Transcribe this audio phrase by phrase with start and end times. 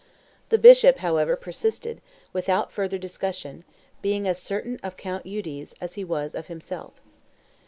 [0.49, 2.01] The bishop, however, persisted,
[2.33, 3.65] without further discussion;
[4.01, 6.93] being as certain of Count Eudes as he was of himself.